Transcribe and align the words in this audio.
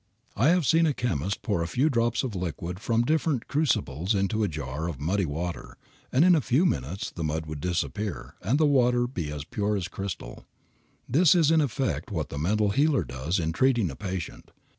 I 0.35 0.47
have 0.49 0.65
seen 0.65 0.87
a 0.87 0.95
chemist 0.95 1.43
pour 1.43 1.61
a 1.61 1.67
few 1.67 1.87
drops 1.87 2.23
of 2.23 2.33
liquid 2.33 2.79
from 2.79 3.03
different 3.03 3.47
crucibles 3.47 4.15
into 4.15 4.41
a 4.41 4.47
jar 4.47 4.89
of 4.89 4.99
muddy 4.99 5.27
water 5.27 5.77
and 6.11 6.25
in 6.25 6.33
a 6.33 6.41
few 6.41 6.65
minutes 6.65 7.11
the 7.11 7.23
mud 7.23 7.45
would 7.45 7.61
disappear 7.61 8.33
and 8.41 8.57
the 8.57 8.65
water 8.65 9.05
be 9.05 9.31
as 9.31 9.43
pure 9.45 9.77
as 9.77 9.87
crystal. 9.87 10.43
This 11.07 11.35
is 11.35 11.51
in 11.51 11.61
effect 11.61 12.09
what 12.09 12.29
the 12.29 12.39
mental 12.39 12.71
healer 12.71 13.03
does 13.03 13.37
in 13.37 13.51
treating 13.51 13.91
a 13.91 13.95
patient. 13.95 14.49